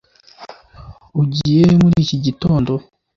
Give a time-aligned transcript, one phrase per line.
[1.21, 2.71] ugiye hehe muri iki gitondo